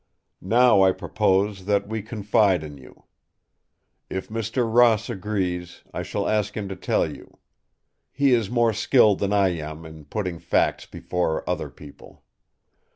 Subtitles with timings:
[0.41, 3.03] Now I propose that we confide in you.
[4.09, 4.67] If Mr.
[4.67, 7.37] Ross agrees, I shall ask him to tell you.
[8.11, 12.23] He is more skilled than I am in putting facts before other people.